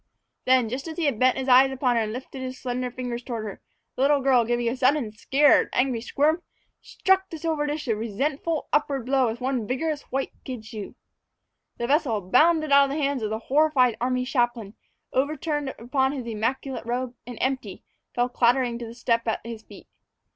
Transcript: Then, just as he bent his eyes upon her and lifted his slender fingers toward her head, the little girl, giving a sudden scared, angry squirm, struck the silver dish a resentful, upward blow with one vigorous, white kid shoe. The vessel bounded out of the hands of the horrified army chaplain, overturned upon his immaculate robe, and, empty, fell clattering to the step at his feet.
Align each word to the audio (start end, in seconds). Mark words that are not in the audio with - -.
Then, 0.45 0.67
just 0.67 0.87
as 0.87 0.97
he 0.97 1.11
bent 1.11 1.37
his 1.37 1.47
eyes 1.47 1.69
upon 1.71 1.95
her 1.95 2.01
and 2.01 2.11
lifted 2.11 2.41
his 2.41 2.57
slender 2.57 2.89
fingers 2.89 3.21
toward 3.21 3.43
her 3.43 3.49
head, 3.51 3.59
the 3.95 4.01
little 4.01 4.19
girl, 4.19 4.43
giving 4.45 4.67
a 4.67 4.75
sudden 4.75 5.11
scared, 5.11 5.69
angry 5.73 6.01
squirm, 6.01 6.41
struck 6.81 7.29
the 7.29 7.37
silver 7.37 7.67
dish 7.67 7.87
a 7.87 7.95
resentful, 7.95 8.67
upward 8.73 9.05
blow 9.05 9.27
with 9.27 9.39
one 9.39 9.67
vigorous, 9.67 10.01
white 10.11 10.31
kid 10.43 10.65
shoe. 10.65 10.95
The 11.77 11.85
vessel 11.85 12.19
bounded 12.19 12.71
out 12.71 12.85
of 12.85 12.89
the 12.89 12.99
hands 13.03 13.21
of 13.21 13.29
the 13.29 13.37
horrified 13.37 13.95
army 14.01 14.25
chaplain, 14.25 14.73
overturned 15.13 15.69
upon 15.77 16.13
his 16.13 16.25
immaculate 16.25 16.87
robe, 16.87 17.13
and, 17.27 17.37
empty, 17.39 17.83
fell 18.15 18.27
clattering 18.27 18.79
to 18.79 18.87
the 18.87 18.95
step 18.95 19.27
at 19.27 19.45
his 19.45 19.61
feet. 19.61 19.85